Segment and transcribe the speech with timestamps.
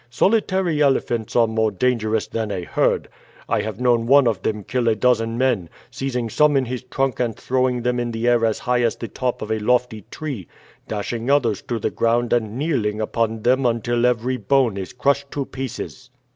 [0.09, 3.07] Solitary elephants are more dangerous than a herd.
[3.47, 7.19] I have known one of them kill a dozen men, seizing some in his trunk
[7.19, 10.47] and throwing them in the air as high as the top of a lofty tree,
[10.87, 15.45] dashing others to the ground and kneeling upon them until every bone is crushed to
[15.45, 16.09] pieces."